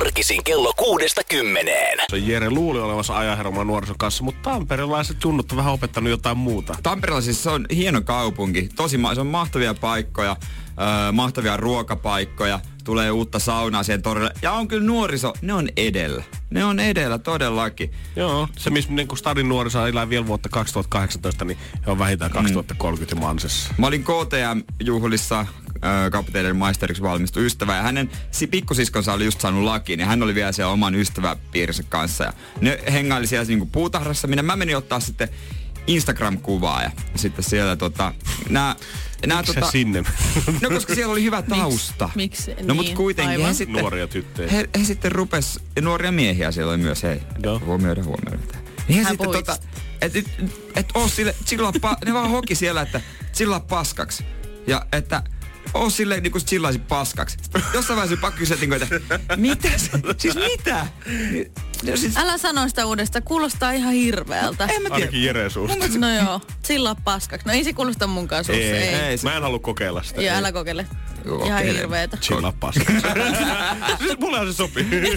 Arkisin 0.00 0.44
kello 0.44 0.72
kuudesta 0.76 1.20
kymmeneen. 1.28 1.98
Se 2.10 2.18
Jere 2.18 2.50
luuli 2.50 2.80
olevansa 2.80 3.18
ajaherma 3.18 3.64
nuorison 3.64 3.98
kanssa, 3.98 4.24
mutta 4.24 4.50
tamperelaiset 4.50 5.24
junnut 5.24 5.52
on 5.52 5.56
vähän 5.58 5.72
opettanut 5.72 6.10
jotain 6.10 6.36
muuta. 6.38 6.74
Tampereella 6.82 7.20
siis 7.20 7.42
se 7.42 7.50
on 7.50 7.66
hieno 7.74 8.00
kaupunki. 8.02 8.68
Tosi 8.76 8.98
ma- 8.98 9.14
se 9.14 9.20
on 9.20 9.26
mahtavia 9.26 9.74
paikkoja, 9.74 10.36
öö, 10.80 11.12
mahtavia 11.12 11.56
ruokapaikkoja. 11.56 12.60
Tulee 12.88 13.10
uutta 13.10 13.38
saunaa 13.38 13.82
siihen 13.82 14.02
torille. 14.02 14.30
Ja 14.42 14.52
on 14.52 14.68
kyllä 14.68 14.86
nuoriso, 14.86 15.32
ne 15.42 15.52
on 15.52 15.68
edellä. 15.76 16.24
Ne 16.50 16.64
on 16.64 16.80
edellä 16.80 17.18
todellakin. 17.18 17.92
Joo, 18.16 18.48
se 18.56 18.70
missä 18.70 18.92
niin 18.92 19.08
kun 19.08 19.18
Stadin 19.18 19.48
nuoriso 19.48 19.86
elää 19.86 20.08
vielä 20.08 20.26
vuotta 20.26 20.48
2018, 20.48 21.44
niin 21.44 21.58
he 21.86 21.90
on 21.90 21.98
vähintään 21.98 22.30
2030 22.30 23.14
mm. 23.14 23.20
mansessa. 23.20 23.74
Mä 23.78 23.86
olin 23.86 24.04
KTM-juhlissa 24.04 25.46
kapteiden 26.12 26.56
maisteriksi 26.56 27.02
valmistu 27.02 27.40
ystävä 27.40 27.76
ja 27.76 27.82
hänen 27.82 28.10
si- 28.30 28.46
pikkusiskonsa 28.46 29.12
oli 29.12 29.24
just 29.24 29.40
saanut 29.40 29.64
lakiin 29.64 30.00
ja 30.00 30.06
hän 30.06 30.22
oli 30.22 30.34
vielä 30.34 30.52
siellä 30.52 30.72
oman 30.72 30.94
ystäväpiirinsä 30.94 31.82
kanssa 31.88 32.24
ja 32.24 32.32
ne 32.60 32.78
hengaili 32.92 33.26
siellä 33.26 33.46
niinku 33.46 33.66
puutarhassa, 33.66 34.28
minne 34.28 34.42
mä 34.42 34.56
menin 34.56 34.76
ottaa 34.76 35.00
sitten 35.00 35.28
Instagram-kuvaa 35.88 36.82
ja 36.82 36.90
sitten 37.16 37.44
siellä 37.44 37.76
tota, 37.76 38.14
nää, 38.48 38.76
nää 39.26 39.42
tota, 39.42 39.70
sinne? 39.70 40.04
No 40.62 40.70
koska 40.70 40.94
siellä 40.94 41.12
oli 41.12 41.22
hyvä 41.22 41.42
tausta. 41.42 42.10
Miksi 42.14 42.54
No 42.62 42.74
mut 42.74 42.84
niin? 42.84 42.96
kuitenkin 42.96 43.30
Aivan. 43.30 43.46
he 43.46 43.54
sitten, 43.54 43.80
Nuoria 43.80 44.08
tyttöjä. 44.08 44.50
he, 44.50 44.68
he 44.78 44.84
sitten 44.84 45.12
rupes, 45.12 45.60
ja 45.76 45.82
nuoria 45.82 46.12
miehiä 46.12 46.52
siellä 46.52 46.70
oli 46.70 46.78
myös, 46.78 47.02
hei, 47.02 47.20
Joo. 47.42 47.60
huomioida, 47.64 48.04
huomioida. 48.04 48.58
Niin 48.88 48.96
he 48.96 49.02
Hän 49.02 49.12
sitten 49.12 49.30
tota, 49.30 49.56
et, 50.00 50.16
et, 50.16 50.26
et 50.76 50.86
oo 50.94 51.08
sille, 51.08 51.34
pa, 51.80 51.96
ne 52.04 52.14
vaan 52.14 52.30
hoki 52.30 52.54
siellä, 52.54 52.82
että 52.82 53.00
chillaa 53.34 53.60
paskaksi. 53.60 54.24
Ja 54.66 54.86
että 54.92 55.22
oo 55.74 55.90
silleen 55.90 56.22
niinku 56.22 56.38
chillaisi 56.38 56.78
paskaksi. 56.78 57.36
Jossain 57.74 57.96
vaiheessa 57.96 58.20
pakko 58.20 58.38
kysyä, 58.38 58.56
niinku, 58.56 58.76
että 58.76 59.00
mitä 59.36 59.68
se, 59.76 59.90
siis 60.18 60.34
mitä? 60.34 60.86
No, 61.82 61.96
siis, 61.96 62.16
Älä 62.16 62.38
sano 62.38 62.68
sitä 62.68 62.86
uudestaan, 62.86 63.22
kuulostaa 63.22 63.72
ihan 63.72 63.92
hirveältä. 63.92 64.64
en 64.64 64.82
mä 64.82 64.88
tiedä. 64.88 64.94
Ainakin 64.94 65.24
Jere 65.24 65.50
suusta. 65.50 65.76
No 65.98 66.14
joo, 66.14 66.40
sillä 66.62 66.94
paskaksi. 67.04 67.46
No 67.46 67.52
ei 67.52 67.64
se 67.64 67.72
kuulosta 67.72 68.06
munkaan 68.06 68.44
suussa, 68.44 68.62
ei. 68.64 68.72
Ei, 68.72 68.94
ei. 68.94 69.18
Mä 69.22 69.36
en 69.36 69.42
halua 69.42 69.58
kokeilla 69.58 70.02
sitä. 70.02 70.22
Ja 70.22 70.32
Ei. 70.32 70.38
älä 70.38 70.52
kokeile. 70.52 70.86
Joo, 71.24 71.44
Ihan 71.44 71.62
hirveetä. 71.64 72.16
Chilla 72.16 72.52
paska. 72.60 72.92
siis 73.98 74.18
mullehan 74.20 74.46
se 74.46 74.52
sopii. 74.52 74.86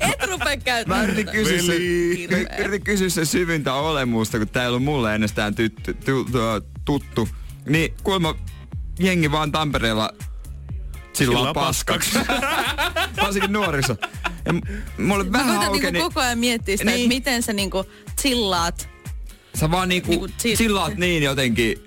Et 0.00 0.22
rupea 0.30 0.46
Mä 0.46 0.56
käyttämään. 0.56 1.04
yritin 1.10 1.28
kysyä. 1.32 1.74
Hirveä. 2.18 2.56
yritin 2.58 2.84
kysyä 2.84 3.08
sen 3.08 3.26
syvintä 3.26 3.74
olemusta, 3.74 4.38
kun 4.38 4.48
tää 4.48 4.62
ei 4.62 4.68
ollut 4.68 4.84
mulle 4.84 5.14
ennestään 5.14 5.54
tytty, 5.54 5.94
tu, 5.94 6.24
tu, 6.24 6.38
tuttu. 6.84 7.28
Niin 7.66 7.94
kuulemma 8.02 8.34
jengi 8.98 9.32
vaan 9.32 9.52
Tampereella 9.52 10.10
sillä 11.12 11.34
Chillaa 11.34 11.54
paskaksi. 11.54 12.18
Varsinkin 13.22 13.52
nuoriso. 13.52 13.96
Ja 14.46 14.52
mulle 15.04 15.32
vähän 15.32 15.46
Mä 15.56 15.66
aukeni... 15.66 15.92
niinku 15.92 16.08
koko 16.08 16.20
ajan 16.20 16.38
miettiä 16.38 16.76
sitä, 16.76 16.90
Niin. 16.90 16.96
että 17.04 17.08
miten 17.08 17.42
sä 17.42 17.52
niinku 17.52 17.84
chillaat 18.20 18.88
Sä 19.54 19.70
vaan 19.70 19.88
niinku, 19.88 20.10
Niinku 20.10 20.28
sillaat 20.56 20.94
niin 20.96 21.22
jotenkin. 21.22 21.78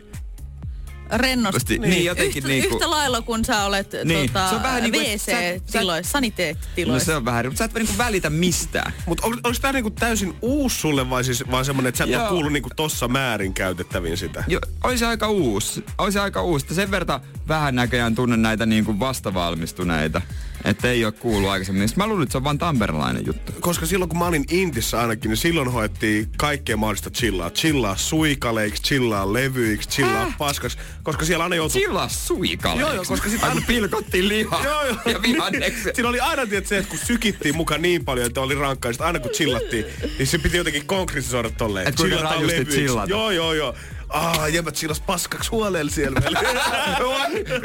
rennosti. 1.11 1.79
Niin, 1.79 2.05
jotenkin 2.05 2.37
yhtä, 2.37 2.47
niinku- 2.47 2.75
yhtä 2.75 2.89
lailla 2.89 3.21
kun 3.21 3.45
sä 3.45 3.63
olet 3.63 3.91
Niin. 4.03 4.27
tota, 4.29 4.49
Se 4.49 4.55
on 4.55 4.63
vähän 4.63 4.83
niinku, 4.83 4.99
WC-tiloissa, 4.99 6.07
No 6.07 6.11
saniteettitiloissa. 6.11 7.05
se 7.05 7.15
on 7.15 7.25
vähän, 7.25 7.45
mutta 7.45 7.57
sä 7.57 7.65
et 7.65 7.73
niinku 7.73 7.93
välitä 7.97 8.29
mistään. 8.29 8.93
Mutta 9.05 9.25
on, 9.27 9.33
onko 9.33 9.57
tämä 9.61 9.71
niinku 9.73 9.89
täysin 9.89 10.33
uusi 10.41 10.79
sulle 10.79 11.09
vai 11.09 11.23
siis 11.23 11.43
vaan 11.51 11.65
semmonen, 11.65 11.89
että 11.89 11.97
sä 11.97 12.03
et 12.03 12.09
Joo. 12.09 12.21
ole 12.21 12.29
kuullut 12.29 12.53
niinku 12.53 12.69
tossa 12.75 13.07
määrin 13.07 13.53
käytettäviin 13.53 14.17
sitä? 14.17 14.43
Jo, 14.47 14.59
olisi 14.83 15.05
aika 15.05 15.29
uusi. 15.29 15.83
Olisi 15.97 16.19
aika 16.19 16.41
uusi. 16.41 16.65
Sen 16.73 16.91
verran 16.91 17.19
vähän 17.47 17.75
näköjään 17.75 18.15
tunnen 18.15 18.41
näitä 18.41 18.65
niinku 18.65 18.99
vastavalmistuneita. 18.99 20.21
Että 20.65 20.91
ei 20.91 21.05
ole 21.05 21.11
kuullut 21.13 21.49
aikaisemmin. 21.49 21.87
Sitten 21.87 22.03
Mä 22.03 22.07
luulin, 22.07 22.23
että 22.23 22.31
se 22.31 22.37
on 22.37 22.43
vaan 22.43 22.57
tamperelainen 22.57 23.25
juttu. 23.25 23.51
Koska 23.59 23.85
silloin 23.85 24.09
kun 24.09 24.19
mä 24.19 24.25
olin 24.25 24.45
Intissä 24.51 24.99
ainakin, 25.01 25.29
niin 25.29 25.37
silloin 25.37 25.71
hoettiin 25.71 26.29
kaikkea 26.37 26.77
mahdollista 26.77 27.09
chillaa. 27.09 27.49
Chillaa 27.49 27.95
suikaleiksi, 27.97 28.83
chillaa 28.83 29.33
levyiksi, 29.33 29.89
chillaa 29.89 30.33
paskaksi. 30.37 30.77
Koska 31.03 31.25
siellä 31.25 31.43
aina 31.43 31.55
joutuu... 31.55 31.81
Sillä 31.81 32.07
suikaleiksi. 32.09 32.81
Joo, 32.81 32.93
joo, 32.93 33.03
koska 33.07 33.29
sit 33.29 33.43
Aina 33.43 33.61
pilkottiin 33.67 34.27
lihaa 34.27 34.63
Joo, 34.63 34.85
joo. 34.85 34.97
ja 35.05 35.21
vihanneksi. 35.21 35.89
Siinä 35.93 36.09
oli 36.09 36.19
aina 36.19 36.45
tietysti 36.45 36.69
se, 36.69 36.77
että 36.77 36.89
kun 36.89 36.99
sykittiin 36.99 37.55
mukaan 37.55 37.81
niin 37.81 38.05
paljon, 38.05 38.27
että 38.27 38.41
oli 38.41 38.55
rankkaa, 38.55 38.91
niin 38.91 39.01
aina 39.01 39.19
kun 39.19 39.31
chillattiin, 39.31 39.85
niin 40.17 40.27
se 40.27 40.37
piti 40.37 40.57
jotenkin 40.57 40.85
konkretisoida 40.85 41.49
tolleen. 41.49 41.87
Et 41.87 41.95
kuinka 41.95 42.17
rajusti 42.21 42.65
chillata. 42.65 43.09
Joo, 43.09 43.31
joo, 43.31 43.53
joo. 43.53 43.75
Aa, 44.09 44.47
jäbät 44.47 44.75
chillas 44.75 45.01
paskaksi 45.01 45.49
huolella 45.49 45.91
siellä. 45.91 46.21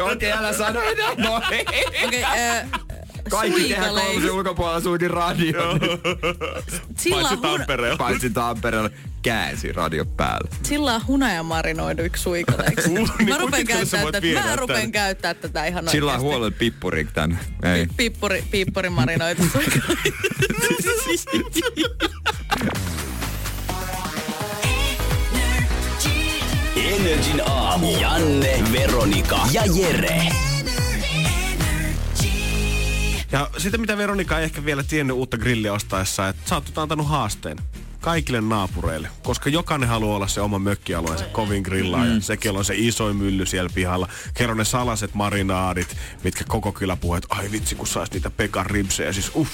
Okei, 0.12 0.32
älä 0.32 0.52
sano 0.52 0.80
enää 0.82 1.14
noin. 1.14 1.42
Okei, 2.04 2.24
äh, 2.24 2.70
Kaikki 3.30 3.60
tehdään 3.60 3.82
suikaleiksi. 3.82 4.12
kolmosen 4.12 4.30
ulkopuolella 4.38 4.80
suutin 4.80 5.10
radio. 5.10 5.62
Paitsi 7.10 7.36
Tampereella. 7.36 7.96
Paitsi 7.98 8.30
Tampereella 8.30 8.90
käänsi 9.22 9.72
radio 9.72 10.04
päälle. 10.04 10.50
chillaa 10.64 11.00
hunajamarinoiduiksi 11.06 12.22
suikaleiksi. 12.22 12.88
Uh, 12.88 12.94
niin 13.18 13.28
mä 13.28 13.38
rupean 13.38 13.66
kuinka 13.66 13.84
sä 13.84 14.02
voit 14.02 14.12
käyttää 14.12 14.34
tätä, 14.42 14.48
mä 14.50 14.56
rupean 14.56 14.80
tän? 14.80 14.92
käyttää 14.92 15.34
tätä 15.34 15.66
ihan 15.66 15.88
Sillä 15.88 16.14
on 16.14 16.20
huolella 16.20 16.50
pippuri 16.58 17.08
tän. 17.14 17.38
Ei. 17.62 17.86
Pippuri, 17.96 18.44
pippuri 18.50 18.90
marinoitu 18.90 19.42
suikaleiksi. 19.52 20.20
Energin 26.76 27.42
aamu. 27.46 27.96
Janne, 28.00 28.64
Veronika 28.72 29.38
ja 29.52 29.62
Jere. 29.74 30.49
Ja 33.32 33.50
sitten 33.58 33.80
mitä 33.80 33.96
Veronika 33.96 34.38
ei 34.38 34.44
ehkä 34.44 34.64
vielä 34.64 34.82
tiennyt 34.82 35.16
uutta 35.16 35.38
grilliä 35.38 35.72
ostaessa, 35.72 36.28
että 36.28 36.48
sä 36.48 36.54
oot 36.54 36.78
antanut 36.78 37.08
haasteen 37.08 37.58
kaikille 38.00 38.40
naapureille, 38.40 39.08
koska 39.22 39.50
jokainen 39.50 39.88
haluaa 39.88 40.16
olla 40.16 40.28
se 40.28 40.40
oma 40.40 40.58
mökkialueensa 40.58 41.24
kovin 41.24 41.62
grillaa 41.62 42.04
mm. 42.04 42.14
ja 42.14 42.20
sekin 42.20 42.56
on 42.56 42.64
se 42.64 42.74
isoin 42.76 43.16
mylly 43.16 43.46
siellä 43.46 43.70
pihalla. 43.74 44.08
Kerro 44.34 44.54
ne 44.54 44.64
salaset 44.64 45.14
marinaadit, 45.14 45.96
mitkä 46.24 46.44
koko 46.48 46.72
kylä 46.72 46.96
puhuu, 46.96 47.14
että 47.14 47.34
ai 47.34 47.50
vitsi 47.50 47.74
kun 47.74 47.86
sais 47.86 48.12
niitä 48.12 48.30
pekan 48.30 48.66
ripsejä, 48.66 49.12
siis 49.12 49.30
uff, 49.34 49.52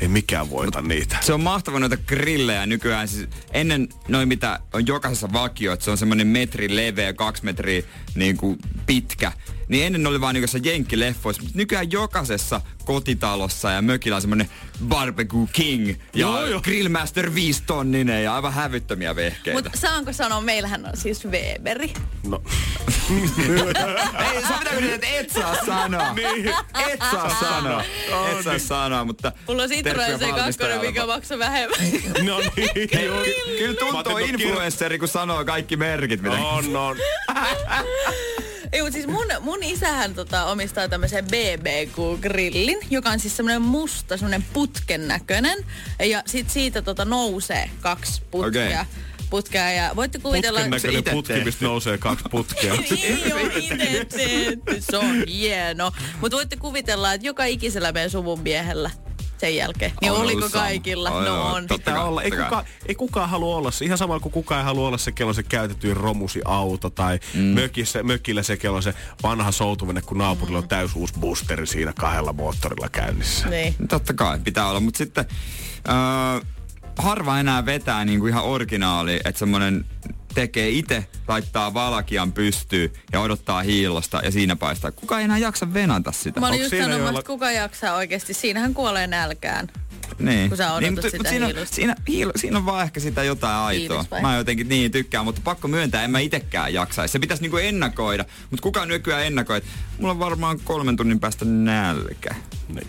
ei 0.00 0.08
mikään 0.08 0.50
voita 0.50 0.82
niitä. 0.82 1.16
Se 1.20 1.32
on 1.32 1.40
mahtava 1.40 1.78
noita 1.78 1.96
grillejä 1.96 2.66
nykyään. 2.66 3.08
Siis 3.08 3.28
ennen 3.52 3.88
noin 4.08 4.28
mitä 4.28 4.60
on 4.72 4.86
jokaisessa 4.86 5.32
vakio, 5.32 5.72
että 5.72 5.84
se 5.84 5.90
on 5.90 5.98
semmoinen 5.98 6.26
metri 6.26 6.76
leveä, 6.76 7.12
kaksi 7.12 7.44
metriä 7.44 7.82
niin 8.14 8.36
kuin 8.36 8.58
pitkä. 8.86 9.32
Niin 9.68 9.86
ennen 9.86 10.02
ne 10.02 10.08
oli 10.08 10.20
vaan 10.20 10.34
niinku 10.34 10.56
jenkkileffoissa, 10.62 11.42
mutta 11.42 11.58
nykyään 11.58 11.92
jokaisessa 11.92 12.60
kotitalossa 12.84 13.70
ja 13.70 13.82
mökillä 13.82 14.14
on 14.14 14.20
semmonen 14.20 14.50
barbecue 14.84 15.48
king 15.52 15.88
ja 15.88 15.96
Joo, 16.14 16.46
joo. 16.46 16.60
grillmaster 16.60 17.34
5 17.34 17.62
tonninen 17.66 18.24
ja 18.24 18.34
aivan 18.34 18.52
hävyttömiä 18.52 19.16
vehkeitä. 19.16 19.62
Mutta 19.62 19.78
saanko 19.78 20.12
sanoa, 20.12 20.40
meillähän 20.40 20.86
on 20.86 20.96
siis 20.96 21.24
Weberi. 21.26 21.92
No, 22.26 22.42
Ei, 24.34 24.42
sä 24.42 24.54
pitää 24.58 24.72
yrittää, 24.76 24.94
että 24.94 25.06
et 25.06 25.30
saa 25.30 25.56
sanoa. 25.66 26.14
Niin. 26.14 26.48
Et 26.88 27.00
saa 27.10 27.36
sanoa. 27.40 27.82
Et 28.30 28.44
saa 28.44 28.58
sanoa, 28.58 29.04
mutta... 29.04 29.32
Mulla 29.48 29.62
on 29.62 29.68
Citroen 29.68 30.20
C2, 30.20 30.32
valmistajalle. 30.32 30.86
mikä 30.86 31.06
maksaa 31.06 31.38
vähemmän. 31.38 31.78
no 32.28 32.38
niin. 32.56 32.88
Hei, 32.94 33.08
Kyllä 33.58 33.74
tuntuu 33.78 34.18
influenssari, 34.18 34.98
kun 34.98 35.08
sanoo 35.08 35.44
kaikki 35.44 35.76
merkit, 35.76 36.22
mitä... 36.22 36.34
On, 36.36 36.76
on. 36.76 36.96
Ei, 38.74 38.82
mutta 38.82 38.94
siis 38.94 39.06
mun, 39.06 39.26
mun 39.40 39.62
isähän 39.62 40.14
tota, 40.14 40.44
omistaa 40.44 40.88
tämmöisen 40.88 41.24
BBQ-grillin, 41.24 42.86
joka 42.90 43.10
on 43.10 43.20
siis 43.20 43.36
semmoinen 43.36 43.62
musta, 43.62 44.16
semmoinen 44.16 44.44
putken 44.52 45.08
näköinen. 45.08 45.58
Ja 46.04 46.22
sit 46.26 46.50
siitä 46.50 46.82
tota, 46.82 47.04
nousee 47.04 47.70
kaksi 47.80 48.22
putkea. 48.30 48.66
Okei. 48.66 49.00
putkea 49.30 49.70
ja 49.70 49.92
voitte 49.96 50.18
kuvitella... 50.18 50.60
Putken 50.60 50.70
näköinen 50.70 51.14
putki, 51.14 51.44
mistä 51.44 51.64
nousee 51.64 51.98
kaksi 51.98 52.24
putkea. 52.30 52.74
Ei 53.02 53.32
ole 53.32 53.52
itse 53.56 53.76
tehty, 53.76 54.80
se 54.80 54.96
on 54.96 55.24
hieno. 55.26 55.92
Mutta 56.20 56.36
voitte 56.36 56.56
kuvitella, 56.56 57.12
että 57.12 57.26
joka 57.26 57.44
ikisellä 57.44 57.92
meidän 57.92 58.10
suvun 58.10 58.40
miehellä 58.40 58.90
sen 59.38 59.56
jälkeen. 59.56 59.92
Niin 60.00 60.12
On 60.12 60.20
oliko 60.20 60.48
sama. 60.48 60.64
kaikilla? 60.64 61.10
On, 61.10 61.24
no 61.24 61.42
on. 61.42 61.50
on. 61.54 61.66
Totta 61.66 61.78
Pitää 61.78 61.94
kai, 61.94 62.04
olla. 62.04 62.22
Ei, 62.22 62.30
kuka, 62.30 62.64
ei 62.86 62.94
kukaan 62.94 63.30
halua 63.30 63.56
olla 63.56 63.70
se. 63.70 63.84
Ihan 63.84 63.98
samalla 63.98 64.20
kuin 64.20 64.32
kukaan 64.32 64.58
ei 64.58 64.64
halua 64.64 64.88
olla 64.88 64.98
se, 64.98 65.12
kello 65.12 65.32
se 65.32 65.42
käytetyin 65.42 65.96
romusi 65.96 66.40
auto 66.44 66.90
tai 66.90 67.20
mm. 67.34 67.40
mökissä, 67.40 68.02
mökillä 68.02 68.42
se, 68.42 68.56
kello 68.56 68.80
se 68.80 68.94
vanha 69.22 69.52
soutuminen, 69.52 70.02
kun 70.02 70.18
naapurilla 70.18 70.58
on 70.58 70.68
täys 70.68 70.96
uusi 70.96 71.14
boosteri 71.20 71.66
siinä 71.66 71.92
kahdella 71.98 72.32
moottorilla 72.32 72.88
käynnissä. 72.88 73.48
Niin. 73.48 73.74
Totta 73.88 74.14
kai 74.14 74.38
pitää 74.44 74.68
olla, 74.68 74.80
mutta 74.80 74.98
sitten 74.98 75.24
äh, 75.88 76.42
harva 76.98 77.38
enää 77.38 77.66
vetää 77.66 78.04
niinku 78.04 78.26
ihan 78.26 78.44
originaali, 78.44 79.20
että 79.24 79.38
semmonen 79.38 79.84
tekee 80.34 80.68
itse, 80.68 81.06
laittaa 81.28 81.74
valakian 81.74 82.32
pystyy 82.32 82.92
ja 83.12 83.20
odottaa 83.20 83.62
hiilosta 83.62 84.20
ja 84.24 84.30
siinä 84.30 84.56
paistaa. 84.56 84.92
Kuka 84.92 85.18
ei 85.18 85.24
enää 85.24 85.38
jaksa 85.38 85.74
venata 85.74 86.12
sitä? 86.12 86.40
Mä 86.40 86.48
olin 86.48 86.62
Onks 86.62 86.72
just 86.72 86.84
sanomassa, 86.84 87.18
että 87.18 87.26
kuka 87.26 87.50
jaksaa 87.50 87.94
oikeasti. 87.94 88.34
Siinähän 88.34 88.74
kuolee 88.74 89.06
nälkään. 89.06 89.68
Niin. 90.18 90.48
kun 90.48 90.56
sä 90.58 90.66
odotat 90.66 90.80
niin, 90.80 90.92
mutta, 90.92 91.06
sitä 91.10 91.16
mutta 91.16 91.30
siinä, 91.30 91.64
siinä, 91.64 91.96
hiilo, 92.08 92.32
siinä 92.36 92.58
on 92.58 92.66
vaan 92.66 92.84
ehkä 92.84 93.00
sitä 93.00 93.22
jotain 93.24 93.56
aitoa. 93.56 94.04
Mä 94.22 94.36
jotenkin 94.36 94.68
niin 94.68 94.90
tykkään, 94.92 95.24
mutta 95.24 95.40
pakko 95.44 95.68
myöntää, 95.68 96.04
en 96.04 96.10
mä 96.10 96.18
itekään 96.18 96.74
jaksaisi. 96.74 97.12
Se 97.12 97.18
pitäisi 97.18 97.42
niinku 97.42 97.56
ennakoida, 97.56 98.24
mutta 98.50 98.62
kuka 98.62 98.86
nykyään 98.86 99.26
ennakoi, 99.26 99.56
että 99.58 99.70
mulla 99.98 100.10
on 100.12 100.18
varmaan 100.18 100.60
kolmen 100.64 100.96
tunnin 100.96 101.20
päästä 101.20 101.44
nälkä. 101.44 102.34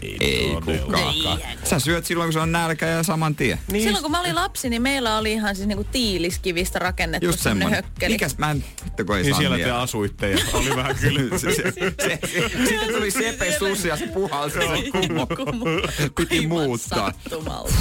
Ei, 0.01 0.17
Ei 0.19 0.49
todellakaan. 0.65 1.13
kukaan. 1.15 1.39
Sä 1.63 1.79
syöt 1.79 2.05
silloin, 2.05 2.27
kun 2.27 2.33
se 2.33 2.39
on 2.39 2.51
nälkä 2.51 2.85
ja 2.85 3.03
saman 3.03 3.35
tien. 3.35 3.59
Niin. 3.71 3.83
Silloin 3.83 4.01
kun 4.01 4.11
mä 4.11 4.19
olin 4.19 4.35
lapsi, 4.35 4.69
niin 4.69 4.81
meillä 4.81 5.17
oli 5.17 5.33
ihan 5.33 5.55
siis 5.55 5.67
niinku 5.67 5.83
tiiliskivistä 5.91 6.79
rakennettu 6.79 7.25
Just 7.25 7.39
semmonen 7.39 7.61
semmonen. 7.69 7.83
hökkeli. 7.91 8.13
Mikäs 8.13 8.37
mä 8.37 8.51
en, 8.51 8.63
vittu 8.85 9.05
kun 9.05 9.17
ei 9.17 9.23
Niin 9.23 9.35
siellä 9.35 9.57
te 9.57 9.71
asuitte 9.71 10.31
ja 10.31 10.37
oli 10.53 10.75
vähän 10.75 10.95
kyllä. 11.01 11.37
se, 11.37 11.51
se, 11.55 11.63
se, 11.71 12.19
sitten 12.67 12.93
tuli 12.93 13.11
Sepe 13.11 13.55
Susi 13.59 13.87
ja 13.87 13.97
se 13.97 14.07
puhalsi 14.07 14.55
se. 14.59 16.09
Piti 16.17 16.37
Aivan 16.39 16.59
Sattumalta. 17.05 17.73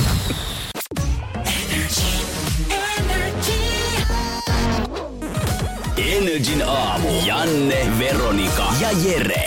Energin 5.97 6.63
aamu. 6.67 7.09
Janne, 7.27 7.99
Veronika 7.99 8.73
ja 8.81 8.89
Jere. 9.05 9.47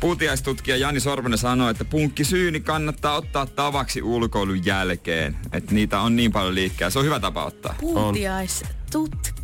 Puutiaistutkija 0.00 0.76
Jani 0.76 1.00
Sorvonen 1.00 1.38
sanoi, 1.38 1.70
että 1.70 1.84
punkkisyyni 1.84 2.60
kannattaa 2.60 3.16
ottaa 3.16 3.46
tavaksi 3.46 4.02
ulkoilun 4.02 4.66
jälkeen. 4.66 5.36
Että 5.52 5.74
niitä 5.74 6.00
on 6.00 6.16
niin 6.16 6.32
paljon 6.32 6.54
liikkeellä. 6.54 6.90
Se 6.90 6.98
on 6.98 7.04
hyvä 7.04 7.20
tapa 7.20 7.44
ottaa. 7.44 7.74
Puutiaistutkija. 7.80 9.37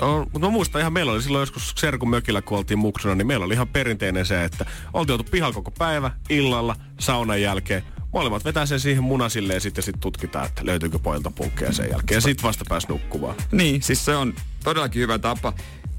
On, 0.00 0.20
mutta 0.20 0.38
mä 0.38 0.48
muistan 0.48 0.80
ihan, 0.80 0.92
meillä 0.92 1.12
oli 1.12 1.22
silloin 1.22 1.42
joskus 1.42 1.72
Serkun 1.76 2.10
mökillä, 2.10 2.42
kun 2.42 2.58
oltiin 2.58 2.78
muksuna, 2.78 3.14
niin 3.14 3.26
meillä 3.26 3.44
oli 3.46 3.54
ihan 3.54 3.68
perinteinen 3.68 4.26
se, 4.26 4.44
että 4.44 4.66
oltiin 4.92 5.12
oltu 5.12 5.30
pihalla 5.30 5.54
koko 5.54 5.70
päivä, 5.70 6.10
illalla, 6.30 6.76
saunan 7.00 7.42
jälkeen. 7.42 7.82
Molemmat 8.12 8.44
vetää 8.44 8.66
sen 8.66 8.80
siihen 8.80 9.04
munasille 9.04 9.54
ja 9.54 9.60
sitten 9.60 9.84
sit 9.84 10.00
tutkitaan, 10.00 10.46
että 10.46 10.66
löytyykö 10.66 10.98
pojilta 10.98 11.30
punkkeja 11.30 11.72
sen 11.72 11.90
jälkeen. 11.90 12.16
Ja 12.16 12.20
sitten 12.20 12.42
vasta 12.42 12.64
pääs 12.68 12.88
nukkumaan. 12.88 13.34
Niin, 13.52 13.82
siis 13.82 14.04
se 14.04 14.16
on 14.16 14.34
todellakin 14.64 15.02
hyvä 15.02 15.18
tapa. 15.18 15.52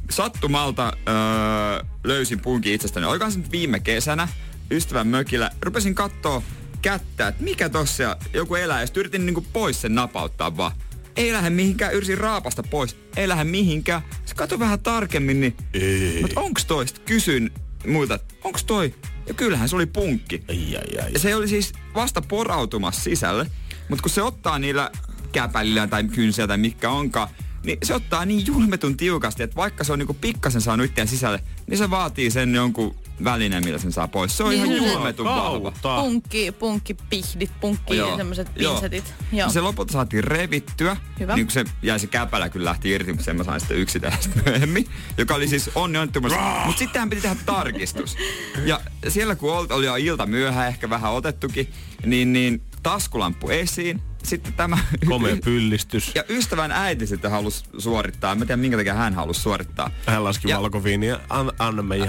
Sattumalta 0.09 0.93
öö, 1.07 1.85
löysin 2.03 2.39
punkin 2.39 2.73
itsestäni. 2.73 3.05
Olikohan 3.05 3.31
se 3.31 3.37
nyt 3.39 3.51
viime 3.51 3.79
kesänä 3.79 4.27
ystävän 4.71 5.07
mökillä. 5.07 5.51
Rupesin 5.61 5.95
kattoo 5.95 6.43
kättä, 6.81 7.27
että 7.27 7.43
mikä 7.43 7.69
tossa 7.69 8.17
joku 8.33 8.55
elää. 8.55 8.81
Ja 8.81 8.87
sitten 8.87 9.01
yritin 9.01 9.25
niinku 9.25 9.45
pois 9.53 9.81
sen 9.81 9.95
napauttaa 9.95 10.57
vaan. 10.57 10.71
Ei 11.19 11.33
lähde 11.33 11.49
mihinkään, 11.49 11.93
yritin 11.93 12.17
raapasta 12.17 12.63
pois. 12.63 12.95
Ei 13.15 13.27
lähde 13.27 13.43
mihinkään. 13.43 14.01
Se 14.25 14.35
katsoi 14.35 14.59
vähän 14.59 14.79
tarkemmin, 14.79 15.41
niin... 15.41 15.57
Ei. 15.73 16.21
Mutta 16.21 16.39
onks 16.39 16.65
toi? 16.65 16.87
Sitten 16.87 17.05
kysyin 17.05 17.51
muilta, 17.87 18.19
onks 18.43 18.63
toi? 18.63 18.95
Ja 19.27 19.33
kyllähän 19.33 19.69
se 19.69 19.75
oli 19.75 19.85
punkki. 19.85 20.43
Ai, 20.49 20.77
ai, 20.77 21.05
ai. 21.05 21.13
Ja 21.13 21.19
se 21.19 21.35
oli 21.35 21.47
siis 21.47 21.73
vasta 21.95 22.21
porautumassa 22.21 23.01
sisälle. 23.01 23.51
Mutta 23.89 24.01
kun 24.01 24.09
se 24.09 24.21
ottaa 24.21 24.59
niillä 24.59 24.91
käpälillä 25.31 25.87
tai 25.87 26.03
kynsillä 26.03 26.47
tai 26.47 26.57
mikä 26.57 26.89
onkaan, 26.89 27.27
niin 27.63 27.77
se 27.83 27.93
ottaa 27.93 28.25
niin 28.25 28.45
julmetun 28.45 28.97
tiukasti, 28.97 29.43
että 29.43 29.55
vaikka 29.55 29.83
se 29.83 29.93
on 29.93 29.99
niinku 29.99 30.13
pikkasen 30.13 30.61
saanut 30.61 30.85
itseään 30.85 31.07
sisälle, 31.07 31.39
niin 31.67 31.77
se 31.77 31.89
vaatii 31.89 32.31
sen 32.31 32.55
jonkun 32.55 32.95
väline, 33.23 33.61
millä 33.61 33.79
sen 33.79 33.91
saa 33.91 34.07
pois. 34.07 34.37
Se 34.37 34.43
on 34.43 34.49
Niin, 34.49 34.65
ihan 34.65 34.91
juometun 34.91 35.25
vahva. 35.25 35.59
Kautta. 35.61 36.01
Punkki, 36.01 36.51
punkkipihdit, 36.51 37.51
punkki 37.61 37.97
ja 37.97 38.17
semmoiset 38.17 38.47
Joo. 38.55 38.73
pinsetit. 38.73 39.13
Joo. 39.31 39.49
Se 39.49 39.61
lopulta 39.61 39.93
saatiin 39.93 40.23
revittyä. 40.23 40.97
Hyvä. 41.19 41.35
Niin 41.35 41.45
kun 41.45 41.51
se 41.51 41.65
jäi 41.81 41.99
se 41.99 42.07
käpälä 42.07 42.49
kyllä 42.49 42.65
lähti 42.65 42.89
irti, 42.89 43.11
mutta 43.11 43.25
sen 43.25 43.37
mä 43.37 43.43
sain 43.43 43.59
sitten 43.59 43.77
yksitellä 43.77 44.17
sitten 44.21 44.43
myöhemmin. 44.45 44.87
Joka 45.17 45.35
oli 45.35 45.47
siis 45.47 45.69
onni 45.75 45.97
onnettomasti. 45.97 46.39
Mutta 46.65 46.79
sittenhän 46.79 47.09
piti 47.09 47.21
tehdä 47.21 47.35
tarkistus. 47.45 48.17
Ja 48.65 48.79
siellä 49.07 49.35
kun 49.35 49.53
oli, 49.69 49.85
jo 49.85 49.95
ilta 49.95 50.25
myöhä, 50.25 50.67
ehkä 50.67 50.89
vähän 50.89 51.11
otettukin, 51.11 51.73
niin, 52.05 52.33
niin 52.33 52.61
taskulamppu 52.83 53.49
esiin. 53.49 54.01
Sitten 54.23 54.53
tämä... 54.53 54.77
Komea 55.07 55.35
pyllistys. 55.43 56.11
Ja 56.15 56.23
ystävän 56.29 56.71
äiti 56.71 57.07
sitten 57.07 57.31
halusi 57.31 57.63
suorittaa. 57.77 58.35
Mä 58.35 58.41
en 58.43 58.47
tiedä, 58.47 58.57
minkä 58.61 58.77
takia 58.77 58.93
hän 58.93 59.13
halusi 59.13 59.41
suorittaa. 59.41 59.91
Hän 60.05 60.23
laski 60.23 60.49
Ja- 60.49 60.57
valkoviiniä. 60.61 61.19
An, 61.29 61.51
anna 61.59 61.83
me 61.83 61.97
Ja, 61.97 62.05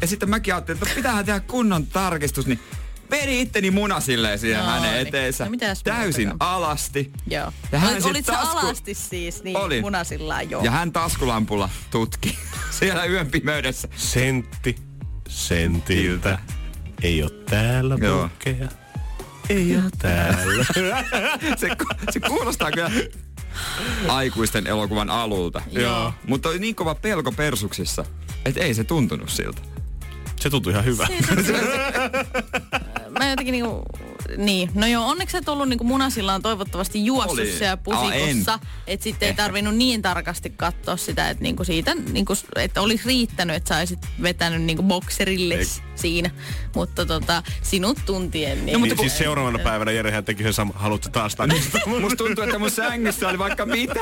ja 0.00 0.06
sitten 0.06 0.30
mäkin 0.30 0.54
ajattelin, 0.54 0.76
että 0.78 0.88
no 0.90 0.96
pitäähän 0.96 1.24
tehdä 1.24 1.40
kunnon 1.40 1.86
tarkistus, 1.86 2.46
niin 2.46 2.60
veri 3.10 3.40
itteni 3.40 3.70
muna 3.70 4.00
silleen 4.00 4.38
siihen 4.38 4.60
No 4.60 4.66
hänen 4.66 4.92
niin. 4.94 5.06
eteensä. 5.06 5.44
No 5.44 5.50
täysin 5.84 6.28
muutakaan? 6.28 6.54
alasti. 6.56 7.12
Joo. 7.26 7.52
Ja 7.72 7.78
hän 7.78 7.92
Olit, 7.94 8.04
olit 8.04 8.26
sä 8.26 8.32
tasku- 8.32 8.58
alasti 8.58 8.94
siis 8.94 9.42
niin 9.44 9.56
Olin. 9.56 9.82
punasillaan 9.82 10.50
joo. 10.50 10.64
Ja 10.64 10.70
hän 10.70 10.92
taskulampulla 10.92 11.68
tutki 11.90 12.38
siellä 12.78 13.04
yön 13.04 13.30
pimeydessä. 13.30 13.88
Sentti 13.96 14.76
sentiltä. 15.28 16.38
Ei 17.02 17.22
oo 17.22 17.28
täällä 17.30 17.96
Joo. 18.00 18.30
Ei 19.48 19.76
oo 19.76 19.82
täällä. 19.98 20.64
Se, 21.56 21.68
ku- 21.68 22.10
se 22.10 22.20
kuulostaa 22.20 22.70
kyllä 22.70 22.90
aikuisten 24.08 24.66
elokuvan 24.66 25.10
alulta. 25.10 25.62
Joo. 25.70 26.12
Mutta 26.26 26.48
oli 26.48 26.58
niin 26.58 26.74
kova 26.74 26.94
pelko 26.94 27.32
persuksissa, 27.32 28.04
että 28.44 28.60
ei 28.60 28.74
se 28.74 28.84
tuntunut 28.84 29.30
siltä. 29.30 29.62
Se 30.40 30.50
tuntui 30.50 30.72
ihan 30.72 30.84
hyvä. 30.84 31.06
Mä 33.18 33.30
jotenkin 33.30 33.52
niinku, 33.52 33.82
niin. 34.36 34.70
No 34.74 34.86
joo, 34.86 35.06
onneksi 35.08 35.36
et 35.36 35.48
ollut 35.48 35.68
niinku 35.68 35.84
munasillaan 35.84 36.42
toivottavasti 36.42 36.98
siellä 37.58 37.70
Aa, 37.70 37.76
pusikossa. 37.76 38.58
että 38.86 39.04
sitten 39.04 39.28
ei 39.28 39.34
tarvinnut 39.34 39.74
niin 39.76 40.02
tarkasti 40.02 40.50
katsoa 40.50 40.96
sitä, 40.96 41.30
että 41.30 41.42
niinku 41.42 41.64
siitä, 41.64 41.94
niinku, 41.94 42.34
että 42.56 42.80
olisi 42.80 43.06
riittänyt, 43.06 43.56
että 43.56 43.68
saisit 43.74 43.98
vetänyt 44.22 44.62
niinku 44.62 44.82
bokserille 44.82 45.54
Ei. 45.54 45.66
siinä. 45.94 46.30
Mutta 46.74 47.06
tota, 47.06 47.42
sinut 47.62 47.98
tuntien. 48.06 48.66
Niin, 48.66 48.82
Niin, 48.82 48.98
siis 48.98 49.18
seuraavana 49.18 49.58
päivänä 49.58 49.90
Jerehän 49.90 50.24
teki 50.24 50.42
sen 50.42 50.52
sama. 50.52 50.72
Haluatko 50.76 51.08
taas 51.08 51.34
tarkistaa? 51.36 51.80
Musta 52.00 52.16
tuntuu, 52.24 52.44
että 52.44 52.58
mun 52.58 52.70
sängyssä 52.70 53.28
oli 53.28 53.38
vaikka 53.38 53.66
mitä. 53.66 54.00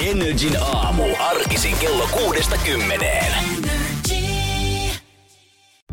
Energin 0.00 0.56
aamu. 0.62 1.04
Arkisin 1.18 1.76
kello 1.76 2.08
kuudesta 2.12 2.56
kymmeneen. 2.58 3.32